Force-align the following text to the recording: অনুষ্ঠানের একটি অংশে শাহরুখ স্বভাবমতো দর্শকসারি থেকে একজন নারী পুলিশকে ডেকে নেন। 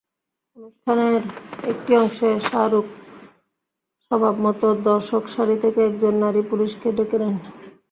অনুষ্ঠানের 0.57 1.21
একটি 1.71 1.91
অংশে 1.97 2.29
শাহরুখ 2.49 2.85
স্বভাবমতো 4.05 4.67
দর্শকসারি 4.89 5.55
থেকে 5.63 5.79
একজন 5.83 6.13
নারী 6.23 6.41
পুলিশকে 6.49 6.89
ডেকে 6.97 7.17
নেন। 7.21 7.35